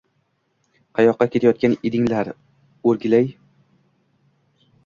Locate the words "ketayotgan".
1.35-1.77